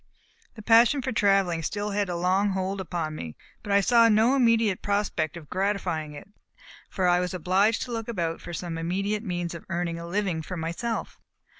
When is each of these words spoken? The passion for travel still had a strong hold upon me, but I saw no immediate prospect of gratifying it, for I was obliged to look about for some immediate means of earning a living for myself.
The 0.55 0.63
passion 0.63 1.03
for 1.03 1.11
travel 1.11 1.61
still 1.61 1.91
had 1.91 2.09
a 2.09 2.13
strong 2.17 2.53
hold 2.53 2.81
upon 2.81 3.13
me, 3.13 3.35
but 3.61 3.71
I 3.71 3.81
saw 3.81 4.09
no 4.09 4.33
immediate 4.35 4.81
prospect 4.81 5.37
of 5.37 5.47
gratifying 5.47 6.13
it, 6.13 6.27
for 6.89 7.07
I 7.07 7.19
was 7.19 7.35
obliged 7.35 7.83
to 7.83 7.91
look 7.91 8.07
about 8.07 8.41
for 8.41 8.51
some 8.51 8.79
immediate 8.79 9.21
means 9.21 9.53
of 9.53 9.63
earning 9.69 9.99
a 9.99 10.07
living 10.07 10.41
for 10.41 10.57
myself. 10.57 11.21